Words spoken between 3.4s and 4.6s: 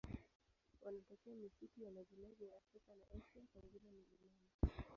pengine milimani.